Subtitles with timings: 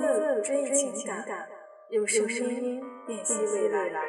[0.00, 0.92] 字追忆情
[1.26, 1.48] 感，
[1.90, 4.02] 用声音辨析未来。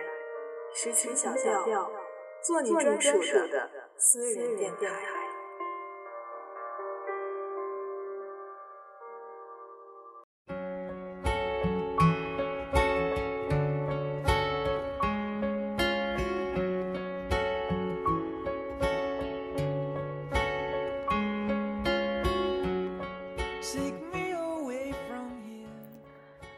[0.74, 1.34] 时情小
[1.64, 1.92] 调，
[2.44, 3.18] 做你专属
[3.48, 5.25] 的私人电台。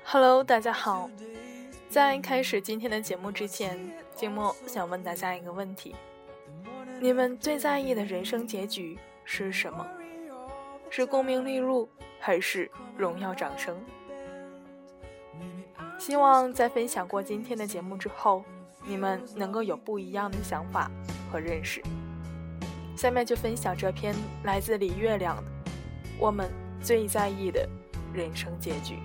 [0.10, 1.10] Hello，大家好。
[1.90, 3.78] 在开始今天的节目之前，
[4.16, 5.94] 静默想问大家一个问题：
[7.02, 9.86] 你们最在意的人生结局是什么？
[10.90, 11.90] 是功名利禄，
[12.22, 13.76] 还是荣耀掌声？
[16.00, 18.46] 希望在分享过今天的节目之后，
[18.86, 20.90] 你们能够有不一样的想法
[21.30, 21.84] 和认识。
[22.96, 25.42] 下面就分享这篇来自李月亮的
[26.18, 26.49] 《我们
[26.82, 27.68] 最在意的
[28.14, 28.96] 人生结局》。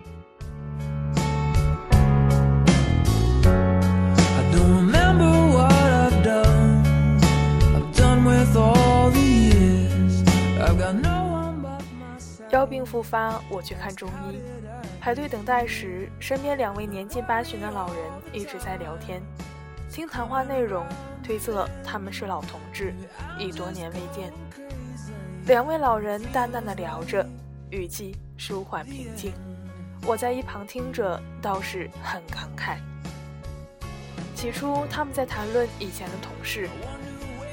[12.53, 14.39] 腰病复发，我去看中医。
[15.01, 17.97] 排队等待时，身边两位年近八旬的老人
[18.31, 19.23] 一直在聊天。
[19.91, 20.85] 听谈话内容，
[21.25, 22.95] 推测他们是老同志，
[23.39, 24.31] 已多年未见。
[25.47, 27.27] 两位老人淡淡的聊着，
[27.71, 29.33] 语气舒缓平静。
[30.07, 32.77] 我在一旁听着，倒是很感慨。
[34.35, 36.69] 起初，他们在谈论以前的同事。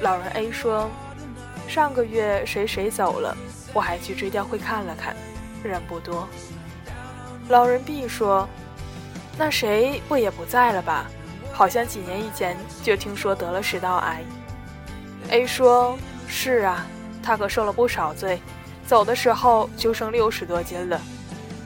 [0.02, 0.89] 老人 A 说
[1.69, 3.36] ：“上个月谁谁走了。”
[3.73, 5.16] 我还去追悼会看了看，
[5.64, 6.28] 人不多。
[7.50, 8.48] 老人 B 说
[9.38, 11.06] ：“那谁不也不在了吧？
[11.52, 14.23] 好像几年以前就听说得了食道癌。
[15.30, 15.97] ”A 说
[16.28, 16.86] ：“是啊，
[17.22, 18.40] 他可受了不少罪，
[18.85, 21.00] 走的时候就剩六十多斤了。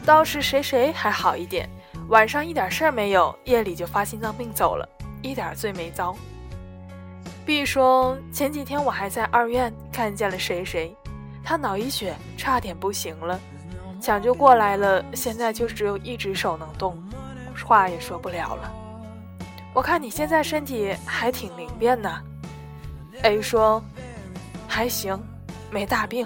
[0.06, 1.70] 倒是谁谁还好一点，
[2.10, 4.88] 晚上一点事儿没有，夜里就发心脏病走了，
[5.22, 6.16] 一点罪没遭。
[7.46, 10.96] ”B 说：“前几天我还在二院看见了谁谁。”
[11.44, 13.40] 他脑溢血，差点不行了，
[14.02, 16.98] 抢救过来了，现在就只有一只手能动，
[17.66, 18.72] 话也说不了了。
[19.74, 22.22] 我看你现在身体还挺灵便呢。
[23.24, 23.84] A 说
[24.68, 25.20] ：“还行，
[25.70, 26.26] 没大病，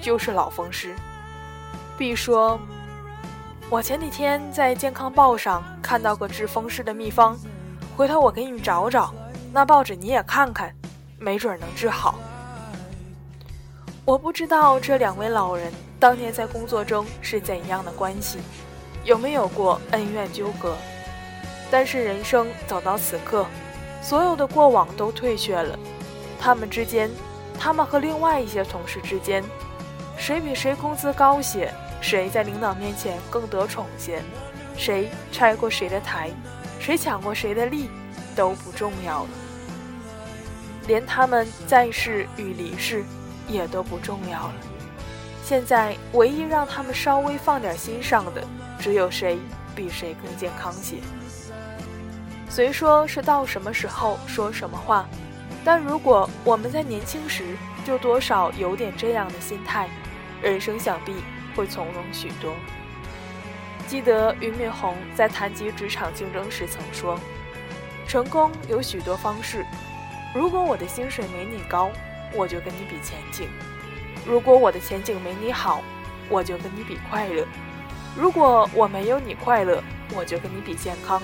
[0.00, 0.94] 就是老风湿。
[1.96, 2.58] ”B 说
[3.70, 7.38] ：“我前几天在健康报上看到个治风湿的秘方，
[7.96, 9.14] 回头我给你找找，
[9.52, 10.74] 那报纸你也看看，
[11.18, 12.14] 没准能治好。”
[14.06, 18.38] 我不知道这两位老人当年在工作中是怎样的关系，
[19.02, 20.76] 有没有过恩怨纠葛。
[21.70, 23.46] 但是人生走到此刻，
[24.02, 25.78] 所有的过往都退却了。
[26.38, 27.10] 他们之间，
[27.58, 29.42] 他们和另外一些同事之间，
[30.18, 31.72] 谁比谁工资高些，
[32.02, 34.22] 谁在领导面前更得宠些，
[34.76, 36.30] 谁拆过谁的台，
[36.78, 37.88] 谁抢过谁的利，
[38.36, 39.28] 都不重要了。
[40.86, 43.02] 连他们在世与离世。
[43.48, 44.54] 也都不重要了。
[45.42, 48.42] 现在唯一让他们稍微放点心上的，
[48.78, 49.38] 只有谁
[49.74, 50.96] 比谁更健康些。
[52.48, 55.06] 虽说是到什么时候说什么话，
[55.64, 59.88] 但如果我们在年轻时就多少有点这样的心态，
[60.40, 61.12] 人生想必
[61.54, 62.54] 会从容许多。
[63.86, 67.20] 记得俞敏洪在谈及职场竞争时曾说
[68.08, 69.66] ：“成功有许多方式，
[70.34, 71.90] 如果我的薪水没你高。”
[72.34, 73.48] 我就跟你比前景，
[74.26, 75.82] 如果我的前景没你好，
[76.28, 77.44] 我就跟你比快乐；
[78.16, 79.82] 如果我没有你快乐，
[80.14, 81.22] 我就跟你比健康。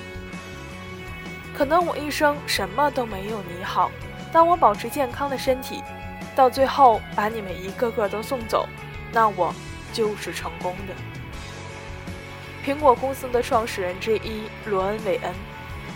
[1.53, 3.91] 可能我一生什么都没有你好，
[4.33, 5.83] 但我保持健康的身体，
[6.37, 8.69] 到最后把你们一个个都送走，
[9.13, 9.53] 那我
[9.93, 10.95] 就是成功的。
[12.65, 15.35] 苹果公司的创始人之一罗恩·韦恩，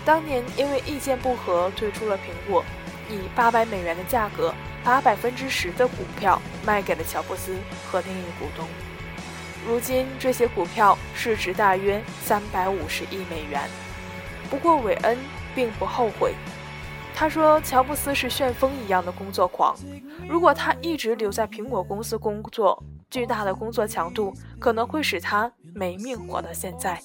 [0.04, 2.64] 当年因为意见不合退出了苹果，
[3.08, 4.52] 以八百美元的价格。
[4.84, 7.56] 把百分之十的股票卖给了乔布斯
[7.90, 8.68] 和另一股东，
[9.66, 13.62] 如今这些股票市值大约三百五十亿美元。
[14.50, 15.16] 不过韦恩
[15.54, 16.34] 并不后悔，
[17.14, 19.74] 他说：“乔布斯是旋风一样的工作狂，
[20.28, 22.80] 如果他一直留在苹果公司工作，
[23.10, 27.00] 巨大的工作强度可能会使他没命活到现在。”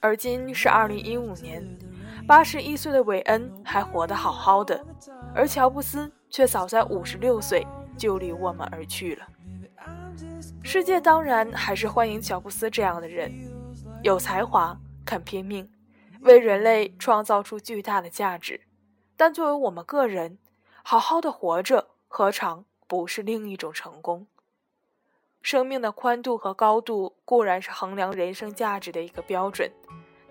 [0.00, 1.66] 而今是二零一五年，
[2.26, 4.84] 八十一岁的韦恩还活得好好的，
[5.34, 6.12] 而乔布斯。
[6.30, 7.66] 却早在五十六岁
[7.96, 9.26] 就离我们而去了。
[10.62, 13.32] 世界当然还是欢迎乔布斯这样的人，
[14.02, 15.70] 有才华，肯拼命，
[16.20, 18.60] 为人类创造出巨大的价值。
[19.16, 20.38] 但作为我们个人，
[20.82, 24.26] 好好的活着，何尝不是另一种成功？
[25.40, 29.70] 生命的宽度和高度固然是衡量人生价值的一个标准，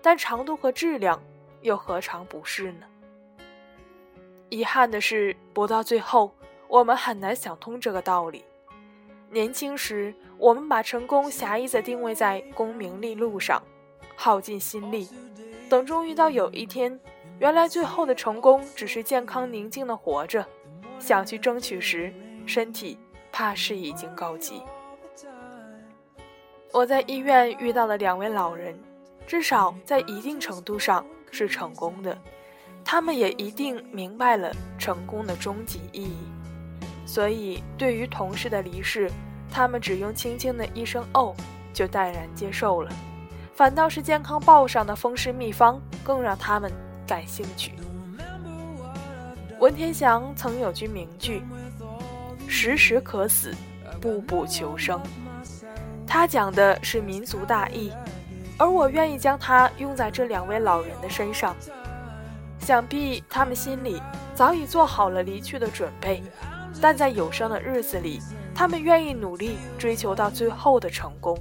[0.00, 1.20] 但长度和质量
[1.62, 2.86] 又何尝不是呢？
[4.50, 6.32] 遗憾的是，不到最后，
[6.68, 8.44] 我们很难想通这个道理。
[9.30, 13.62] 年轻时，我们把成功狭义地定位在功名利禄上，
[14.16, 15.08] 耗尽心力，
[15.68, 16.98] 等终于到有一天，
[17.38, 20.46] 原来最后的成功只是健康宁静的活着，
[20.98, 22.10] 想去争取时，
[22.46, 22.98] 身体
[23.30, 24.62] 怕是已经告急。
[26.72, 28.78] 我在医院遇到了两位老人，
[29.26, 32.16] 至少在一定程度上是成功的，
[32.90, 36.16] 他们也一定明白了成功的终极意义。
[37.04, 39.10] 所以，对于同事的离世，
[39.50, 41.36] 他们只用轻轻的一声“哦”
[41.74, 42.90] 就淡然接受了，
[43.54, 46.72] 反倒是健康报上的风湿秘方更让他们
[47.06, 47.74] 感兴趣。
[49.58, 51.42] 文天祥曾有句名句
[52.48, 53.54] ：“时时可死，
[54.00, 54.98] 步步求生。”
[56.08, 57.92] 他讲的是民族大义，
[58.56, 61.54] 而我愿意将它用在这两位老人的身上。
[62.68, 63.98] 想必他们心里
[64.34, 66.22] 早已做好了离去的准备。
[66.82, 68.20] 但在有生的日子里，
[68.54, 71.34] 他们愿意努力追求到最后的成功。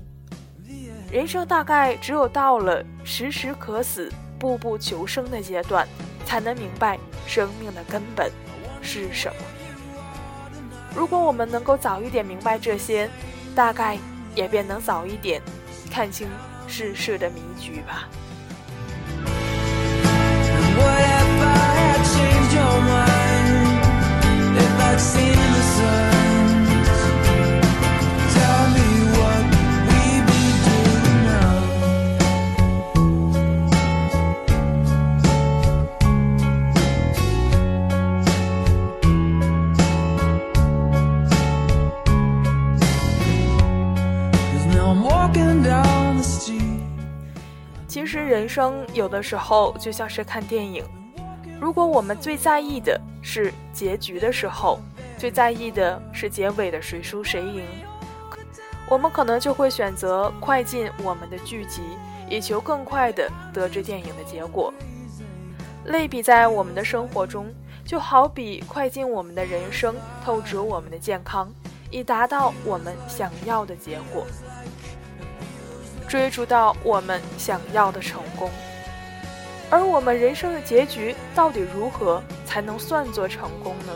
[1.11, 4.09] 人生大概只有到了时时可死、
[4.39, 5.85] 步步求生的阶段，
[6.25, 8.31] 才能明白生命的根本
[8.81, 9.41] 是什么。
[10.95, 13.09] 如果我们能够早一点明白这些，
[13.53, 13.97] 大概
[14.33, 15.41] 也便能早一点
[15.91, 16.29] 看清
[16.69, 18.07] 世事的迷局吧。
[47.87, 50.85] 其实人生有的时候就像是看电影，
[51.59, 54.79] 如果我们最在意的是结局的时候，
[55.17, 57.65] 最在意的是结尾的谁输谁赢，
[58.87, 61.81] 我们可能就会选择快进我们的剧集，
[62.29, 64.73] 以求更快的得知电影的结果。
[65.85, 67.51] 类比在我们的生活中，
[67.83, 71.51] 就好比快进我们的人生，透支我们的健康，
[71.89, 74.27] 以达到我们想要的结果。
[76.07, 78.49] 追逐到我们想要的成功，
[79.69, 83.93] 而我们人生的结局到底如何才能算作成功呢？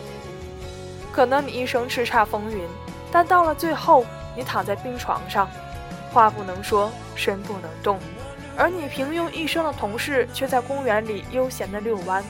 [1.11, 2.67] 可能你一生叱咤风云，
[3.11, 5.49] 但到了最后，你躺在病床上，
[6.11, 7.99] 话不能说，身不能动，
[8.57, 12.23] 而你平庸一生的同事却在公园里悠闲地遛弯。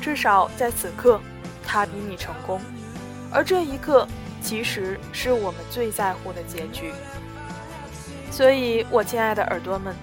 [0.00, 1.20] 至少在此刻，
[1.64, 2.60] 他比你成功，
[3.32, 4.06] 而这一刻，
[4.42, 6.92] 其实是我们最在乎的结局。
[8.30, 9.94] 所以，我亲爱的耳朵们，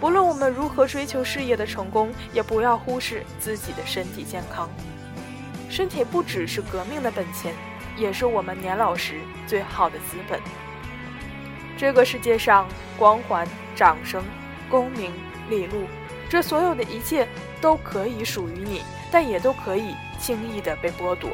[0.00, 4.68] 不论我们如何追求事业的成功，也不要忽视自己的身体健康。
[5.70, 7.54] 身体不只是革命的本钱，
[7.96, 10.40] 也是我们年老时最好的资本。
[11.78, 14.22] 这个世界上，光环、掌声、
[14.70, 15.12] 功名
[15.48, 15.86] 利禄，
[16.28, 17.26] 这所有的一切
[17.60, 21.30] 都可以属于你，但也都可以轻易的被剥夺。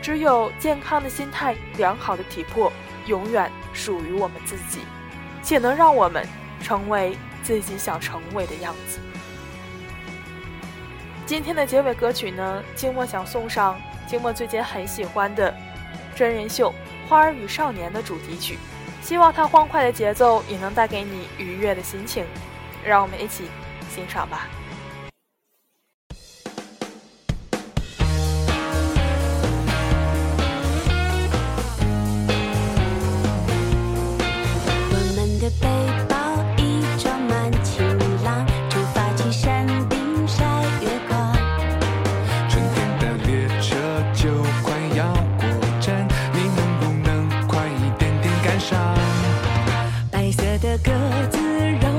[0.00, 2.72] 只有健康的心态、良好的体魄，
[3.06, 4.80] 永远属于我们自己。
[5.42, 6.26] 且能让我们
[6.62, 7.16] 成为
[7.48, 8.98] 自己想成为的样子。
[11.24, 15.54] 今天的结尾歌曲呢，静默想送上静默最近很喜欢的
[16.14, 16.70] 真人秀
[17.08, 18.58] 《花儿与少年》的主题曲，
[19.00, 22.26] 希望它欢快的节奏也能带给你愉悦的心情。
[22.84, 23.44] 让我们一起
[23.88, 24.46] 欣赏吧。
[50.98, 51.97] 各自。